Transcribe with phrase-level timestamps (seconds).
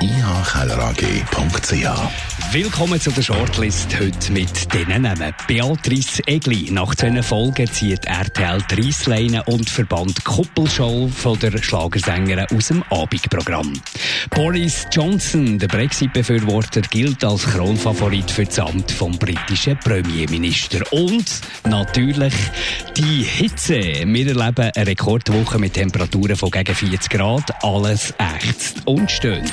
[0.00, 1.88] ihkellerag.ch.
[2.50, 5.34] Willkommen zu der Shortlist heute mit diesen Namen.
[5.46, 6.70] Beatrice Egli.
[6.70, 12.82] Nach zwei Folgen zieht RTL die Reissleine und Verband Kuppelshow von der Schlagersängerin aus dem
[12.90, 13.74] Abendprogramm.
[14.30, 20.80] Boris Johnson, der Brexit-Befürworter, gilt als Kronfavorit für das Amt vom britischen Premierminister.
[20.92, 22.34] Und natürlich
[22.96, 23.80] die Hitze.
[24.06, 27.62] Wir erleben eine Rekordwoche mit Temperaturen von gegen 40 Grad.
[27.62, 29.52] Alles ächzt und stöhnt.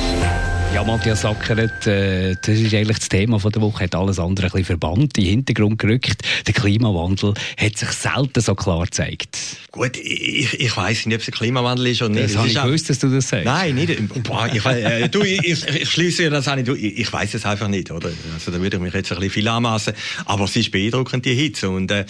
[0.81, 4.47] Ja, Matthias Sackeret, äh, das ist eigentlich das Thema von der Woche, hat alles andere
[4.47, 6.23] ein bisschen verbannt, in den Hintergrund gerückt.
[6.47, 9.37] Der Klimawandel hat sich selten so klar gezeigt.
[9.71, 12.35] Gut, ich, ich weiss nicht, ob es ein Klimawandel ist oder nicht.
[12.35, 13.45] Das ich gewusst, dass du das sagst.
[13.45, 14.23] Nein, nicht.
[14.23, 16.67] Boah, ich, äh, du, ich, ich, ich schließe das auch nicht.
[16.67, 18.09] Du, ich, ich weiß es einfach nicht, oder?
[18.33, 19.93] Also, da würde ich mich jetzt ein bisschen viel anmassen.
[20.25, 21.69] Aber es ist beeindruckend, die Hitze.
[21.69, 22.05] Und, äh,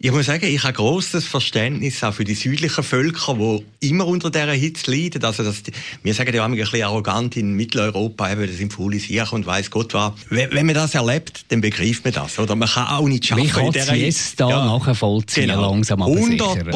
[0.00, 4.30] ich muss sagen, ich habe grosses Verständnis auch für die südlichen Völker, die immer unter
[4.30, 5.24] dieser Hitze leiden.
[5.24, 5.62] Also, das,
[6.02, 9.32] wir sagen ja auch ein bisschen arrogant in Mitteleuropa, Europa eben, das sind faule Sicher
[9.32, 10.12] und weiß Gott was.
[10.30, 12.56] Wenn, man das erlebt, dann begreift man das, oder?
[12.56, 13.44] Man kann auch nicht schaffen.
[13.44, 15.72] Man kann es da ja, nachvollziehen, genau.
[15.72, 16.70] langsam aber 100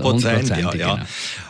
[0.00, 0.70] Prozent, ja, ja.
[0.70, 0.98] Genau.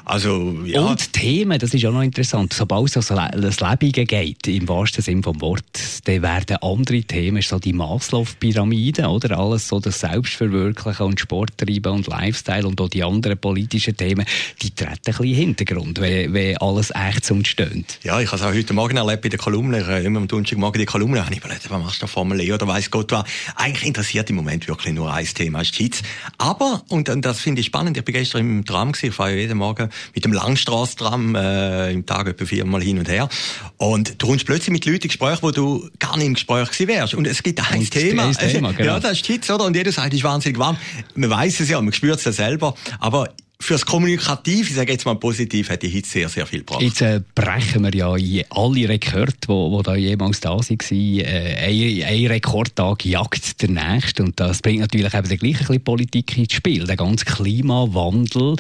[0.05, 0.81] Also, ja.
[0.81, 2.53] Und Themen, das ist auch noch interessant.
[2.53, 5.65] Sobald es das Lebige geht, im wahrsten Sinne vom Wort,
[6.05, 9.39] dann werden andere Themen, so die Maslow-Pyramide, oder?
[9.39, 14.27] Alles so das Selbstverwirklichen und Sporttreiben und Lifestyle und auch die anderen politischen Themen,
[14.61, 17.99] die treten ein bisschen in den Hintergrund, wenn, wenn alles echt zum stöhnt.
[18.03, 19.81] Ja, ich habe es auch heute Morgen erlebt bei der Kolumne.
[19.81, 21.25] Ich habe immer am Donnerstagmorgen die Kolumne.
[21.25, 23.25] habe ich überlegt, was machst du da Formel E oder weiss Gott was.
[23.57, 26.03] Eigentlich interessiert im Moment wirklich nur ein Thema, ist die Hitze.
[26.39, 29.37] Aber, und, und das finde ich spannend, ich bin gestern im Tram gewesen, ich fahre
[29.37, 33.29] jeden Morgen mit dem Langstraßtram äh, im Tag etwa viermal hin und her.
[33.77, 36.89] Und du kommst plötzlich mit Leuten in Gespräch, wo du gar nicht im Gespräch gewesen
[36.89, 37.15] wärst.
[37.15, 38.25] Und es gibt ein und Thema.
[38.25, 38.95] Ein Thema genau.
[38.95, 39.65] Ja, das ist die Hitze, oder?
[39.65, 40.77] Und jeder sagt, es ist wahnsinnig warm.
[41.15, 42.75] Man weiß es ja, man spürt es ja selber.
[42.99, 43.29] Aber
[43.63, 46.83] fürs Kommunikativ, ich sage jetzt mal positiv, hat die Hitze sehr, sehr viel gebracht.
[46.83, 48.11] Jetzt äh, brechen wir ja
[48.51, 50.79] alle Rekorde, die wo, wo da jemals da waren.
[50.91, 54.25] Äh, ein, ein Rekordtag jagt der nächste.
[54.25, 56.85] Und das bringt natürlich eben gleich ein bisschen Politik ins Spiel.
[56.85, 58.57] Der ganze Klimawandel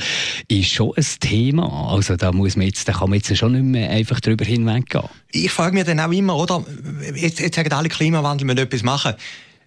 [0.49, 1.93] ist schon ein Thema.
[1.93, 5.05] Also da muss man jetzt, da kann man jetzt schon nicht mehr einfach drüber hinweggehen.
[5.33, 6.65] Ich frage mich dann auch immer, oder?
[7.15, 9.15] Jetzt, jetzt sagen alle Klimawandel, wir müssen etwas machen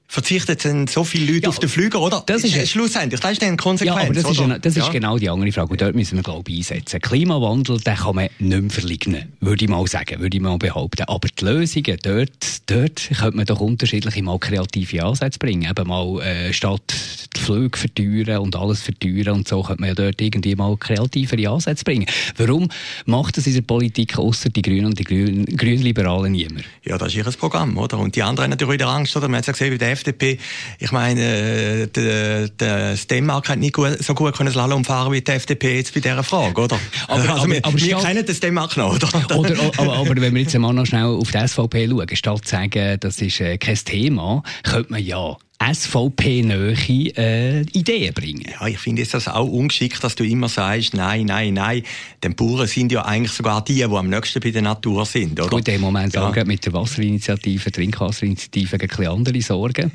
[0.07, 2.23] verzichtet sind so viele Leute ja, auf den Flüger, oder?
[2.25, 4.85] Das ist äh, schlussendlich, das ist dann Konsequenz, Ja, aber das, ist, das ja.
[4.85, 5.71] ist genau die andere Frage.
[5.71, 7.01] Und dort müssen wir, glaube ich, einsetzen.
[7.01, 11.03] Klimawandel, den kann man nicht mehr verleugnen, würde ich mal sagen, würde ich mal behaupten.
[11.03, 12.31] Aber die Lösungen, dort,
[12.67, 15.69] dort könnte man doch unterschiedliche mal kreative Ansätze bringen.
[15.69, 16.93] Eben mal, äh, statt
[17.35, 21.49] die Flüge verteuern und alles verteuern und so, könnte man ja dort irgendwie mal kreativere
[21.49, 22.05] Ansätze bringen.
[22.37, 22.69] Warum
[23.05, 26.65] macht das in der Politik außer die Grünen und die Grün, Grünliberalen niemand?
[26.83, 27.99] Ja, das ist ihr Programm, oder?
[27.99, 29.27] Und die anderen haben natürlich wieder Angst, oder?
[29.27, 30.37] Man hat ja gesehen, wie der FDP.
[30.79, 35.21] Ich meine, äh, der, der Stenmark hat nicht gut, so gut können Slalom fahren wie
[35.21, 36.79] die FDP jetzt bei dieser Frage, oder?
[37.07, 39.09] Aber, also, aber, wir, aber wir kennen den Stenmark noch, oder?
[39.37, 42.51] oder aber, aber, wenn wir jetzt mal noch schnell auf die SVP schauen, statt zu
[42.51, 46.75] sagen, das ist äh, kein Thema, könnte man ja SVP-nähe
[47.17, 48.45] äh, Ideen bringen.
[48.59, 51.83] Ja, ich finde es das auch ungeschickt, dass du immer sagst, nein, nein, nein.
[52.23, 55.49] Denn Bauern sind ja eigentlich sogar die, die am nächsten bei der Natur sind, oder?
[55.49, 56.43] Gut, im Moment ja.
[56.43, 59.91] mit der Wasserinitiative, Trinkwasserinitiative ein bisschen andere Sorgen.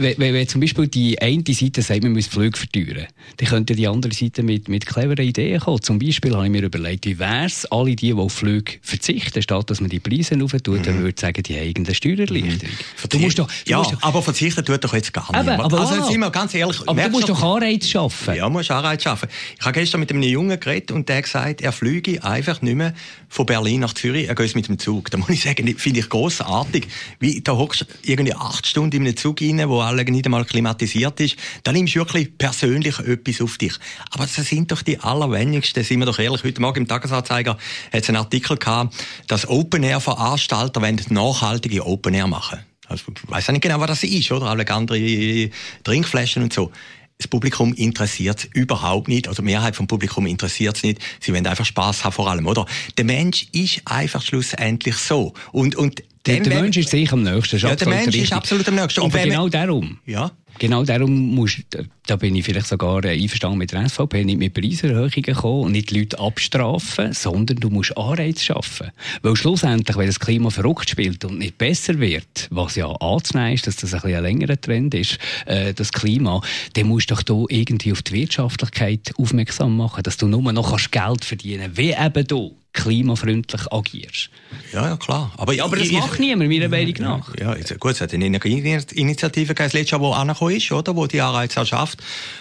[0.00, 3.74] Wenn, wenn, wenn, zum Beispiel die eine Seite sagt, man muss Flüge verteuern, dann könnte
[3.74, 5.82] die andere Seite mit, mit cleveren Ideen kommen.
[5.82, 9.42] Zum Beispiel habe ich mir überlegt, wie wäre es, alle die, die auf Flüge verzichten,
[9.42, 10.82] statt dass man die Preise auftut, mhm.
[10.84, 12.74] dann würde ich sagen, die haben eine Steuererleichterung.
[12.74, 13.08] Mhm.
[13.08, 15.48] Du musst doch, du ja, musst doch, aber verzichten tut doch jetzt gar nicht.
[15.48, 16.80] Aber, also, sind wir ganz ehrlich.
[16.86, 18.34] Aber du musst doch Anreiz schaffen.
[18.34, 19.28] Ja, musst Anreiz schaffen.
[19.58, 22.94] Ich habe gestern mit einem Jungen geredet und der gesagt, er flüge einfach nicht mehr
[23.28, 25.10] von Berlin nach Zürich, er geht mit dem Zug.
[25.10, 26.88] Da muss ich sagen, finde ich großartig.
[27.20, 31.20] Wie, da hockst irgendwie acht Stunden in einem Zug rein, wo alle nicht einmal klimatisiert
[31.20, 31.36] ist.
[31.64, 33.74] Da nimmst du wirklich persönlich etwas auf dich.
[34.10, 36.44] Aber das sind doch die allerwenigsten, sind wir doch ehrlich.
[36.44, 37.52] Heute Morgen im Tagesanzeiger
[37.92, 38.94] hat es einen Artikel gehabt,
[39.26, 40.80] dass Open-Air-Veranstalter
[41.10, 44.46] nachhaltige Open-Air machen also, ich weiß nicht genau, was das ist, oder?
[44.46, 45.50] Alle andere
[45.84, 46.72] Trinkflaschen und so.
[47.18, 49.26] Das Publikum interessiert es überhaupt nicht.
[49.26, 51.00] Also die Mehrheit vom Publikum interessiert es nicht.
[51.20, 52.64] Sie wollen einfach Spaß haben vor allem, oder?
[52.96, 55.34] Der Mensch ist einfach schlussendlich so.
[55.50, 57.58] Und, und Der, der Mensch ist sicher am nächsten.
[57.58, 58.24] Ja, der Mensch richtig.
[58.24, 59.00] ist absolut am nächsten.
[59.00, 59.98] Und Aber genau darum.
[60.06, 60.30] Ja.
[60.58, 61.60] Genau darum musst,
[62.06, 65.72] da bin ich vielleicht sogar äh, einverstanden mit der SVP, nicht mit Preiserhöhungen kommen und
[65.72, 68.90] nicht die Leute abstrafen, sondern du musst Anreize schaffen.
[69.22, 73.68] Weil schlussendlich, wenn das Klima verrückt spielt und nicht besser wird, was ja anzunehmen ist,
[73.68, 76.40] dass das ein, ein längerer Trend ist, äh, das Klima,
[76.72, 80.76] dann musst du doch da irgendwie auf die Wirtschaftlichkeit aufmerksam machen, dass du nur noch
[80.90, 84.30] Geld verdienen kannst, wie eben du klimafreundlich agierst.
[84.72, 85.32] Ja, ja, klar.
[85.36, 87.34] Aber, ja, aber das ich, macht niemand, meiner Meinung nach.
[87.38, 90.94] Ja, jetzt, gut, es hat eine Energieinitiative gegeben, das letzte Jahr, die angekommen ist, oder?
[90.94, 91.98] Wo die Anreize schafft.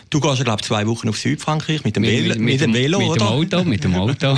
[0.09, 2.73] Du gehst, glaube ich, zwei Wochen auf Südfrankreich mit dem, mit, Velo, mit, mit dem
[2.73, 3.25] Velo, mit oder?
[3.25, 4.37] Dem Auto, mit dem Auto.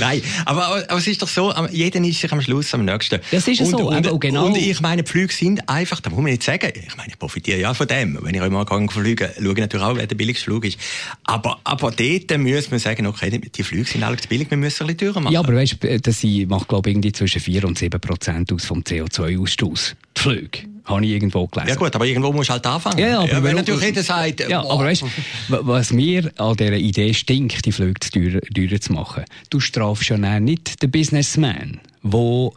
[0.00, 3.20] Nein, aber, aber, es ist doch so, jeder ist sich am Schluss am nächsten.
[3.30, 4.46] Das ist und, so, und, und, genau.
[4.46, 7.18] Und ich meine, die Flüge sind einfach, da muss man nicht sagen, ich meine, ich
[7.18, 8.18] profitiere ja von dem.
[8.22, 10.78] Wenn ich immer fliege, schaue ich natürlich auch, wer der billigste Flug ist.
[11.24, 14.88] Aber, aber dort muss man sagen, okay, die Flüge sind alle zu billig, wir müssen
[14.88, 15.32] ein bisschen machen.
[15.32, 18.64] Ja, aber weißt du, das macht, glaube ich, irgendwie zwischen 4 und 7 Prozent aus
[18.64, 19.94] vom CO2-Ausstoß.
[20.16, 20.58] Die Flüge.
[20.84, 21.70] Habe ich irgendwo gelesen.
[21.70, 22.98] Ja gut, aber irgendwo musst du halt anfangen.
[22.98, 24.48] Ja, aber ja, wenn natürlich jeder sagt...
[24.48, 24.74] Ja, boah.
[24.74, 25.04] aber weißt
[25.48, 30.18] was mir an dieser Idee stinkt, die Flüge teurer, teurer zu machen, du strafst ja
[30.40, 32.50] nicht den Businessman, der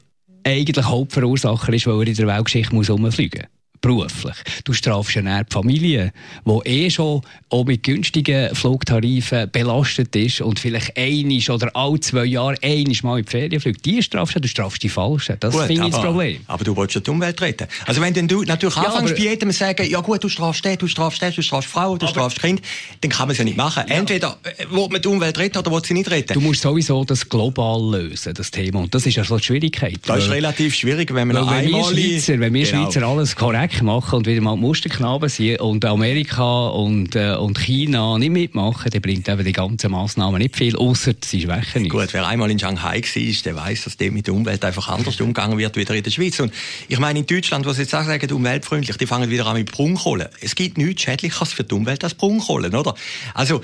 [0.44, 4.36] eigentlich Hauptverursacher ist, weil er in der Weltgeschichte muss rumfliegen muss beruflich.
[4.64, 6.12] Du strafst ja die Familie,
[6.46, 12.26] die eh schon auch mit günstigen Flugtarifen belastet ist und vielleicht einisch oder alle zwei
[12.26, 13.86] Jahre einisch mal in die Ferien fliegt.
[13.86, 15.38] Die strafst du, du strafst die Falschen.
[15.40, 16.42] Das finde ich das Problem.
[16.48, 17.68] Aber du willst ja die Umwelt retten.
[17.86, 20.88] Also wenn du natürlich ja, anfängst bei jedem sagen, ja gut, du strafst den, du
[20.88, 22.62] strafst den, du strafst Frauen, du strafst Kind,
[23.02, 23.84] dann kann man es ja nicht machen.
[23.88, 23.96] Ja.
[23.96, 26.34] Entweder äh, will man die Umwelt retten oder will sie nicht retten.
[26.34, 28.80] Du musst sowieso das global lösen, das Thema.
[28.80, 30.00] Und das ist ja so die Schwierigkeit.
[30.06, 32.86] Das ist relativ schwierig, wenn man wenn wir Schweizer, wenn wir genau.
[32.86, 37.60] Schweizer alles korrekt Dreck machen und wieder mal Musterknaben sind und Amerika und, äh, und
[37.60, 41.92] China nicht mitmachen, dann bringt eben die ganzen Massnahmen nicht viel, außer sie schwächen nicht.
[41.92, 45.20] Gut, wer einmal in Shanghai war, der weiß, dass dem mit der Umwelt einfach anders
[45.20, 46.40] umgegangen wird wieder in der Schweiz.
[46.40, 46.54] Und
[46.88, 50.30] ich meine, in Deutschland, was jetzt auch sagen, umweltfreundlich, die fangen wieder an mit Braunkohle.
[50.40, 52.96] Es gibt nichts Schädliches für die Umwelt als Braunkohle, oder?
[53.34, 53.62] Also,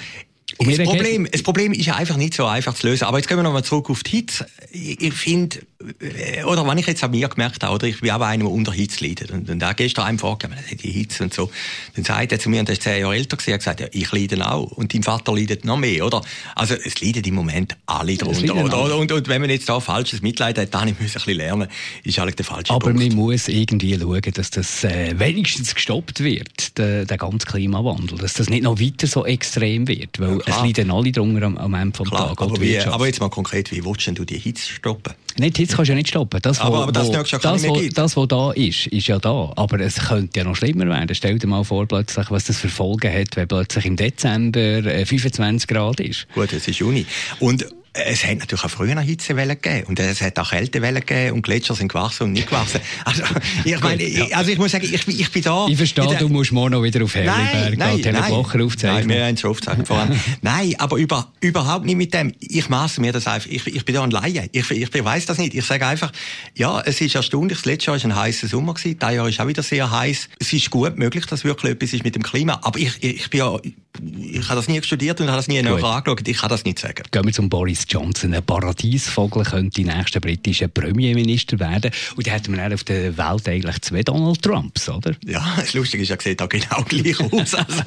[0.60, 3.06] das Problem, das Problem ist ja einfach nicht so einfach zu lösen.
[3.06, 4.46] Aber jetzt gehen wir nochmal zurück auf die Hitze.
[4.72, 5.60] Ich, ich finde,
[6.00, 8.52] äh, oder wenn ich jetzt an mir gemerkt habe, oder ich bin auch einer, der
[8.52, 9.32] unter Hitze leidet.
[9.32, 11.50] Und, und auch gestern einem vorgegeben, die Hitze und so.
[11.96, 13.80] Dann sagt er zu mir, und er ist zehn Jahre älter gewesen, er hat gesagt,
[13.80, 14.72] ja, ich leide auch.
[14.72, 16.22] Und dein Vater leidet noch mehr, oder?
[16.56, 18.78] Also, es leiden im Moment alle darunter, oder?
[18.78, 18.96] Alle.
[18.96, 21.68] Und, und, wenn man jetzt da falsches Mitleid hat, dann muss ich ein bisschen lernen,
[22.04, 23.00] ist eigentlich der falsche Aber Punkt.
[23.00, 28.18] man muss irgendwie schauen, dass das äh, wenigstens gestoppt wird, der, der ganze Klimawandel.
[28.18, 30.20] Dass das nicht noch weiter so extrem wird.
[30.20, 32.42] Weil es leiden alle drunter am, am Ende vom klar, Tag.
[32.42, 35.14] Aber, wie, aber jetzt mal konkret, wie willst du die Hitze stoppen?
[35.38, 36.40] Nicht, Hitze kannst du ja nicht stoppen.
[36.42, 39.20] Das, aber, wo, aber das, wo, das, das, wo, das, was da ist, ist ja
[39.20, 39.52] da.
[39.56, 41.14] Aber es könnte ja noch schlimmer werden.
[41.16, 45.70] Stell dir mal vor, plötzlich, was das für Folgen hat, wenn plötzlich im Dezember 25
[45.70, 46.28] äh, Grad ist.
[46.34, 47.06] Gut, es ist Juni.
[47.40, 51.36] Und es hat natürlich auch früher eine Hitzewelle gegeben und es hat auch Kältewelle gegeben
[51.36, 52.82] und Gletscher sind gewachsen und nicht gewachsen.
[53.06, 53.24] Also
[53.66, 55.68] ich meine, ich, also ich muss sagen, ich, ich bin da.
[55.68, 59.08] Ich verstehe, du musst morgen wieder auf Herliberg nein, nein, nein, Woche aufzeichnen.
[59.08, 60.20] Nein, wir haben es schon aufgezeichnet voran.
[60.42, 62.34] nein, aber über, überhaupt nicht mit dem.
[62.40, 63.50] Ich maße mir das einfach.
[63.50, 64.50] Ich, ich bin da ein Laie.
[64.52, 65.54] Ich, ich, ich weiß das nicht.
[65.54, 66.12] Ich sage einfach,
[66.56, 67.60] ja, es ist erstaunlich.
[67.60, 68.98] Das letzte Jahr war ein heißer Sommer gewesen.
[69.00, 70.30] Dieses Jahr ist auch wieder sehr heiß.
[70.40, 72.60] Es ist gut möglich, dass wirklich etwas ist mit dem Klima.
[72.64, 73.58] Aber ich, ich, ich bin ja,
[74.02, 76.28] ich habe das nie studiert und habe das nie näher angeschaut.
[76.28, 77.04] Ich kann das nicht sagen.
[77.12, 78.34] Gehen wir zum Boris Johnson.
[78.34, 81.92] Ein Paradiesvogel könnte die nächste britische Premierminister werden.
[82.16, 85.14] Und dann hätten wir dann auf der Welt eigentlich zwei Donald Trumps, oder?
[85.26, 87.54] Ja, das Lustige ist, er sieht auch genau gleich aus.
[87.54, 87.84] Also,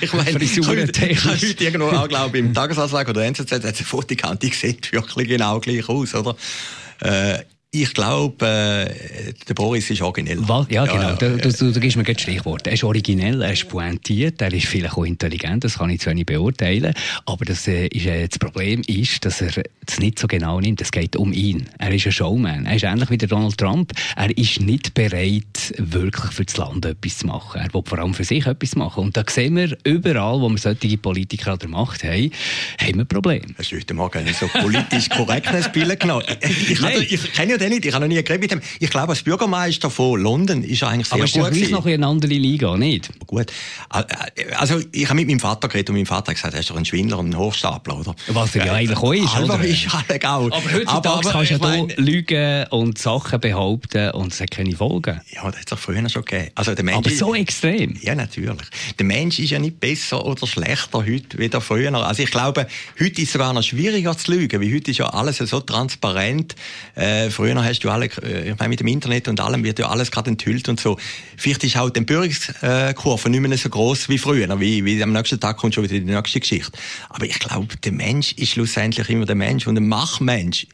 [0.00, 1.06] ich meine, ich habe heute
[1.64, 5.58] irgendwo ich, im Tagesanzeiger oder NZZ hat es ein Foto gehabt, die sieht wirklich genau
[5.58, 6.36] gleich aus, oder?
[7.00, 7.40] Äh,
[7.72, 10.40] ich glaube, äh, der Boris ist originell.
[10.70, 11.14] Ja, genau.
[11.14, 12.66] Du, du, du, gibst mir ein Stichwort.
[12.66, 16.14] Er ist originell, er ist pointiert, er ist vielleicht auch intelligent, das kann ich zwar
[16.14, 16.92] nicht beurteilen,
[17.26, 20.80] aber das, äh, ist, äh, das Problem ist, dass er es nicht so genau nimmt.
[20.80, 21.68] Es geht um ihn.
[21.78, 22.66] Er ist ein Showman.
[22.66, 23.92] Er ist ähnlich wie der Donald Trump.
[24.16, 27.60] Er ist nicht bereit, wirklich für das Land etwas zu machen.
[27.60, 29.04] Er will vor allem für sich etwas machen.
[29.04, 32.32] Und da sehen wir überall, wo wir solche Politiker an der Macht haben,
[32.80, 33.46] haben wir Probleme.
[33.56, 36.24] Hast du heute Morgen so politisch korrektes Bild genommen?
[36.40, 37.84] Ich, ich, ich, ich kenne ja den nicht.
[37.84, 38.60] Ich habe noch nie geredet mit dem.
[38.78, 41.40] Ich glaube, als Bürgermeister von London ist er eigentlich sehr Aber gut.
[41.40, 43.10] Aber ist noch eine andere Liga, nicht?
[43.26, 43.52] Gut.
[43.88, 46.76] Also, ich habe mit meinem Vater geredet und mein Vater hat gesagt, er ist doch
[46.76, 48.14] ein Schwindler und ein Hochstapler, oder?
[48.28, 49.64] Was er ja eigentlich auch ist, Alter, oder?
[49.64, 50.46] ist ja legal.
[50.52, 51.88] Aber heutzutage aber, kannst du ja mein...
[51.96, 55.20] lügen und Sachen behaupten und es hat keine Folgen.
[55.32, 56.50] Ja, das hat es auch früher schon gegeben.
[56.54, 57.96] Also, der Mensch aber so extrem?
[58.00, 58.68] Ja, natürlich.
[58.98, 61.94] Der Mensch ist ja nicht besser oder schlechter heute wie der früher.
[61.94, 62.66] Also ich glaube,
[62.98, 66.54] heute ist es sogar noch schwieriger zu lügen, weil heute ist ja alles so transparent.
[66.94, 69.78] Äh, früher früher hast du alle, äh, ich meine, mit dem Internet und allem wird
[69.78, 70.98] ja alles gerade enthüllt und so.
[71.36, 75.40] Vielleicht ist auch die Empörungskurve nicht mehr so groß wie früher, wie, wie am nächsten
[75.40, 76.72] Tag kommt schon wieder die nächste Geschichte.
[77.08, 80.66] Aber ich glaube, der Mensch ist schlussendlich immer der Mensch und der Machmensch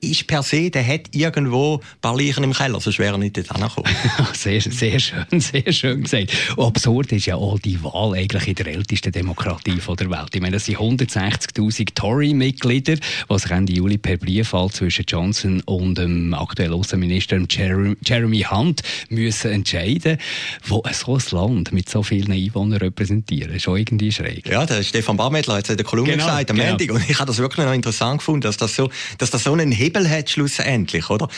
[0.00, 3.36] ist per se, der hat irgendwo ein paar Leichen im Keller, sonst wäre er nicht
[3.36, 3.88] dort angekommen.
[4.32, 6.32] sehr, sehr schön, sehr schön gesagt.
[6.56, 10.34] Und absurd ist ja auch die Wahl eigentlich in der ältesten Demokratie der Welt.
[10.34, 15.98] Ich meine, das sind 160.000 Tory-Mitglieder, die sich Ende Juli per Briefwahl zwischen Johnson und
[15.98, 20.18] dem aktuellen Außenminister Jeremy Hunt müssen entscheiden,
[20.66, 23.48] wo so ein Land mit so vielen Einwohnern repräsentieren.
[23.48, 24.48] Das ist schon irgendwie schräg.
[24.48, 26.70] Ja, der Stefan Barmettler hat es in der Kolumne genau, gesagt am genau.
[26.70, 26.92] Ende.
[26.92, 29.72] Und ich habe das wirklich noch interessant gefunden, dass das so, dass das so einen
[29.72, 31.28] Hebel hat schlussendlich, oder?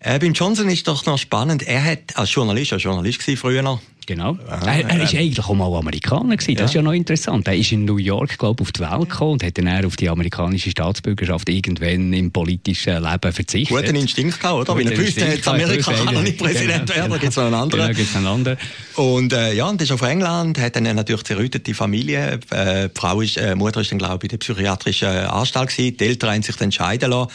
[0.00, 1.62] Äh, beim Johnson ist doch noch spannend.
[1.62, 4.36] Er hat als Journalist, als Journalist früher noch, Genau.
[4.48, 6.56] Aha, er, er ist eigentlich auch mal Amerikaner gewesen.
[6.56, 6.64] Das ja.
[6.64, 7.46] ist ja noch interessant.
[7.46, 9.96] Er ist in New York, glaube ich, auf die Welt gekommen und hat dann auf
[9.96, 13.76] die amerikanische Staatsbürgerschaft irgendwann im politischen Leben verzichtet.
[13.76, 14.76] Guten Instinkt gehabt, oder?
[14.76, 17.44] Weil er wusste, jetzt Amerika kann noch nicht Präsident genau, werden, da gibt es noch
[17.44, 17.86] einen anderen.
[17.86, 18.58] Genau, gibt's einen anderen.
[18.96, 22.40] Und äh, ja, und ist auf England, hat dann natürlich zerrüttete Familie.
[22.50, 25.96] Äh, die Frau ist, äh, Mutter ist dann, glaube ich, in der psychiatrischen Anstalt gewesen.
[25.96, 27.30] Die Eltern haben sich dann entscheiden lassen.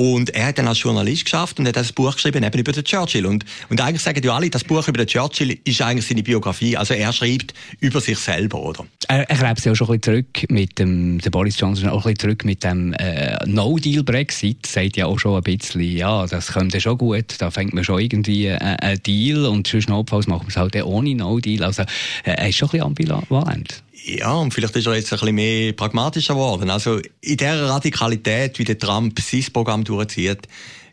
[0.00, 2.84] Und er hat dann als Journalist geschafft und hat das Buch geschrieben eben über den
[2.84, 3.26] Churchill.
[3.26, 6.74] Und, und eigentlich sagen ja alle, das Buch über den Churchill ist eigentlich seine Biografie.
[6.74, 8.86] Also er schreibt über sich selber, oder?
[9.08, 12.06] Er, er greift ja auch schon ein bisschen zurück mit dem, der Boris Johnson, auch
[12.06, 14.64] ein bisschen zurück mit dem äh, No-Deal-Brexit.
[14.64, 18.00] Sagt ja auch schon ein bisschen, ja, das kommt schon gut, da fängt man schon
[18.00, 21.62] irgendwie äh, einen Deal und sonst notfalls machen wir es halt ohne No-Deal.
[21.62, 21.86] Also äh,
[22.24, 23.82] er ist schon ein bisschen ambivalent.
[24.04, 26.70] Ja, und vielleicht ist er jetzt ein bisschen mehr pragmatischer geworden.
[26.70, 30.48] Also in der Radikalität, wie der Trump sein Programm durchzieht,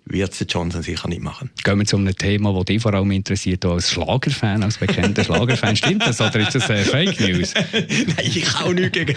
[0.10, 1.50] wird es Johnson sicher nicht machen.
[1.64, 5.76] Gehen wir zu einem Thema, das dich vor allem interessiert, als Schlagerfan, als bekannter Schlagerfan.
[5.76, 7.54] Stimmt das oder ist das äh, Fake News?
[7.74, 9.16] Nein, ich auch nicht gegen...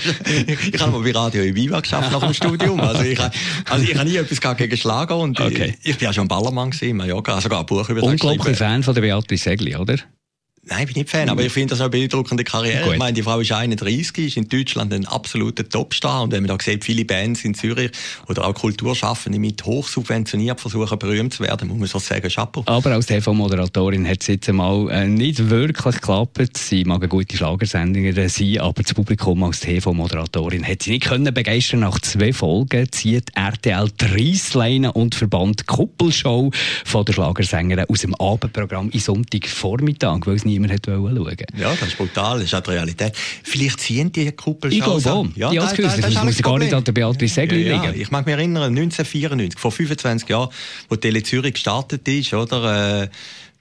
[0.73, 2.81] Ich habe mal bei Radio Viva geschafft nach dem Studium.
[2.81, 5.77] Also ich, also ich habe nie etwas gegen Schlager und okay.
[5.83, 8.57] ich, ich bin ja schon Ballermann gewesen, Mallorca, also sogar ein Buch über das Unglaublich
[8.57, 9.97] Fan von der Beatrice Segli, oder?
[10.71, 12.85] Nein, ich bin nicht Fan, aber ich finde das eine beeindruckende Karriere.
[12.85, 12.93] Gut.
[12.93, 16.57] Ich meine, die Frau ist 31, ist in Deutschland ein absoluter Topstar und wenn man
[16.57, 17.91] da sieht, viele Bands in Zürich
[18.29, 22.63] oder auch Kulturschaffende mit hochsubventioniert versuchen, berühmt zu werden, muss man so sagen, Chapeau.
[22.67, 26.57] Aber als TV-Moderatorin hat es jetzt einmal äh, nicht wirklich geklappt.
[26.57, 31.35] Sie mag eine gute Schlagersendung sein, aber das Publikum als TV-Moderatorin hat sie nicht können
[31.35, 31.81] begeistern.
[31.81, 36.53] Nach zwei Folgen zieht RTL Dreisleine und Verband Kuppelshow
[36.85, 41.75] von der Schlagersängerin aus dem Abendprogramm in Sonntagvormittag, weil es nie niemand hat schauen Ja,
[41.75, 43.17] das ist brutal, das ist auch die Realität.
[43.43, 45.27] Vielleicht ziehen die Kuppel Ich glaube auch.
[45.35, 48.01] Ja, ja, das, das, das, das muss gar nicht an der Beatrice Segli ja, liegen.
[48.01, 50.51] Ich mag mich erinnern, 1994, vor 25 Jahren,
[50.89, 53.09] wo Tele Zürich gestartet ist, oder, äh,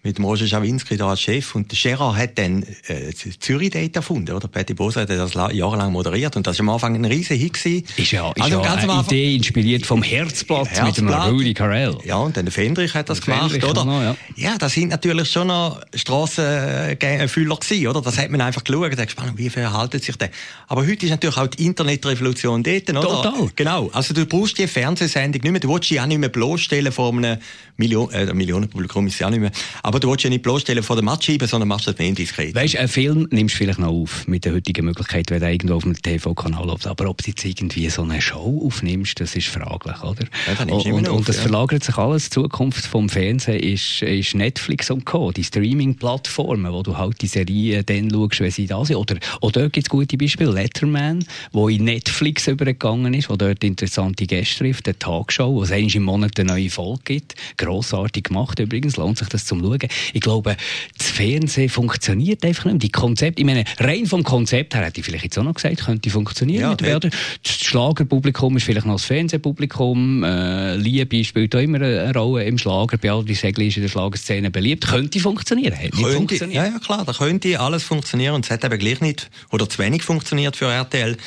[0.01, 1.55] mit Roger Schawinski da als Chef.
[1.55, 4.47] Und Gerard hat dann äh, Zürich Date erfunden, oder?
[4.47, 7.53] Patty Boser hat das jahrelang moderiert und das war am Anfang ein riesen Hit.
[7.53, 7.83] Gewesen.
[7.97, 11.53] Ist ja, ist also ja eine Anfang, Idee inspiriert vom Herzblatt, Herzblatt, mit dem Rudi
[11.53, 11.97] Carell.
[12.05, 13.85] Ja, und dann der Fendrich hat das gemacht, Fendrich oder?
[13.85, 14.15] Noch, ja.
[14.35, 18.01] ja, das sind natürlich schon noch Strassenfüller gewesen, oder?
[18.01, 20.29] Das hat man einfach geschaut, hat gespannt, wie verhalten sich der.
[20.67, 23.01] Aber heute ist natürlich auch die Internetrevolution dort, oder?
[23.01, 23.49] Total.
[23.55, 23.89] Genau.
[23.91, 27.11] Also du brauchst die Fernsehsendung nicht mehr, du willst dich auch nicht mehr bloßstellen vor
[27.11, 27.37] einem
[27.77, 29.51] Million, äh, Millionenpublikum ist ja auch nicht mehr.
[29.81, 32.53] Aber du willst ja nicht bloßstellen vor der Matscheibe, sondern machst das mehr indiskret.
[32.53, 35.49] Weißt du, einen Film nimmst du vielleicht noch auf mit der heutigen Möglichkeit, wenn du
[35.49, 36.85] irgendwo auf einem TV-Kanal läuft.
[36.85, 40.25] Aber ob du jetzt irgendwie so eine Show aufnimmst, das ist fraglich, oder?
[40.47, 41.41] Ja, und, und, auf, und das ja.
[41.43, 42.25] verlagert sich alles.
[42.25, 45.31] Die Zukunft vom Fernsehen ist, ist Netflix und Co.
[45.31, 48.97] Die Streaming-Plattformen, wo du halt die Serien dann schaust, wenn sie da sind.
[48.97, 50.51] Oder, oder dort gibt es gute Beispiele.
[50.51, 55.71] Letterman, wo in Netflix übergegangen ist, wo dort interessante Gäste trifft, eine Tagshow, wo es
[55.71, 59.78] einmal im Monat eine neue Folge gibt grossartig gemacht übrigens, lohnt sich das zum Schauen.
[60.13, 60.57] Ich glaube,
[60.97, 62.83] das Fernsehen funktioniert einfach nicht.
[62.83, 65.85] Die Konzepte, ich meine, rein vom Konzept her hätte ich vielleicht jetzt auch noch gesagt,
[65.85, 67.09] könnte funktionieren ja, mit Werder.
[67.43, 70.23] Das Schlagerpublikum ist vielleicht noch das Fernsehpublikum.
[70.23, 72.97] Äh, Liebe spielt auch immer eine Rolle im Schlager.
[72.97, 74.87] Beatrice Segli ist in der Schlagerszene beliebt.
[74.87, 75.73] Könnte funktionieren.
[75.73, 76.55] Hätte könnte, funktioniert.
[76.55, 79.79] Ja, ja, klar, da könnte alles funktionieren und es hat eben gleich nicht oder zu
[79.79, 81.17] wenig funktioniert für RTL.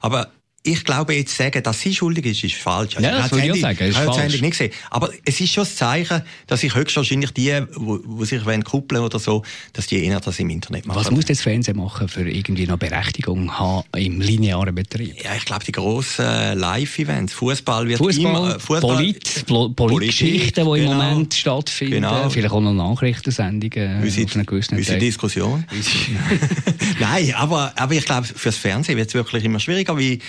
[0.00, 0.30] Aber
[0.64, 2.96] ich glaube, jetzt sagen, dass sie schuldig ist, ist falsch.
[2.96, 3.84] Also, ja, das würde ich auch sagen.
[3.84, 4.40] Ist falsch.
[4.40, 4.72] nicht gesehen.
[4.90, 9.42] Aber es ist schon das Zeichen, dass ich höchstwahrscheinlich die, wo sich kuppeln oder so,
[9.72, 11.00] dass die eher das im Internet machen.
[11.00, 15.16] Was muss das Fernsehen machen, für irgendwie noch Berechtigung haben im linearen Betrieb?
[15.24, 20.64] Ja, ich glaube, die grossen äh, Live-Events, Fußball wird Fußball, immer, äh, Fußball, Polit, Politgeschichten,
[20.64, 22.30] die genau, im Moment stattfinden, genau.
[22.30, 25.64] vielleicht auch noch Nachrichtensendungen unsere, auf einer gewissen Unsere Diskussion.
[27.00, 30.20] Nein, aber, aber ich glaube, fürs Fernsehen wird es wirklich immer schwieriger, wie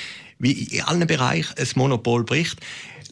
[0.43, 2.59] wie in allen Bereichen ein Monopol bricht.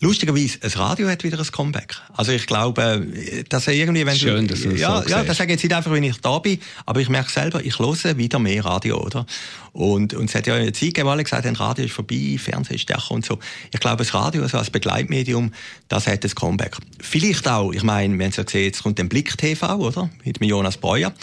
[0.04, 1.96] Lustigerweise, das Radio hat wieder ein Comeback.
[2.14, 3.06] Also ich glaube,
[3.50, 5.58] dass er irgendwie, wenn Schön, du, dass du ja, das so ja, das sage ich
[5.58, 8.66] jetzt nicht einfach, wenn ich da bin, aber ich merke selber, ich höre wieder mehr
[8.66, 9.28] Radio, oder?
[9.74, 12.76] Und, und es hat ja eine Zeit gegeben, alle gesagt haben, Radio ist vorbei, Fernsehen
[12.76, 13.40] ist stärker und so.
[13.74, 15.54] Ich glaube, das Radio also als Begleitmedium,
[15.88, 16.76] das hat ein Comeback.
[17.00, 20.10] Vielleicht auch, ich meine, wir haben es ja gesehen, jetzt kommt ein Blick TV, oder?
[20.26, 21.14] Mit Jonas Breuer.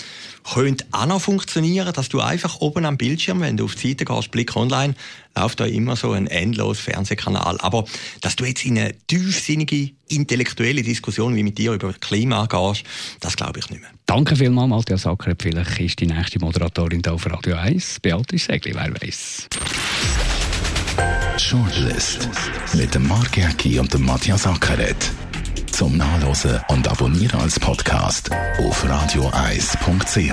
[0.55, 4.07] Könnte auch noch funktionieren, dass du einfach oben am Bildschirm, wenn du auf die Seite
[4.07, 4.95] gehst, Blick online,
[5.37, 7.59] läuft da immer so ein endlos Fernsehkanal.
[7.61, 7.85] Aber
[8.23, 12.85] dass du jetzt in eine tiefsinnige intellektuelle Diskussion wie mit dir über Klima gehst,
[13.21, 13.91] das glaube ich nicht mehr.
[14.09, 15.43] Danke vielmals, Matthias Ackert.
[15.43, 18.01] Vielleicht ist die nächste Moderatorin da auf Radio 1.
[18.01, 19.49] Beatrice Segli, wer weiß.
[21.37, 22.27] Shortlist
[22.73, 25.11] mit dem Mark Jäcki und dem Matthias Ackeret.
[25.71, 30.33] Zum Nachlesen und Abonnieren als Podcast auf radioeis.ch.